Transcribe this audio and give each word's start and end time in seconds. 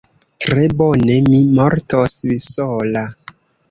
Tre 0.45 0.63
bone: 0.79 1.19
mi 1.29 1.43
mortos 1.61 2.19
sola. 2.51 3.09